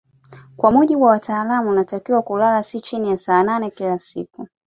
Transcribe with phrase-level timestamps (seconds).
[0.57, 4.47] Kwa mujibu wa wataalamu unatakiwa kulala si chini ya saa nane kila siku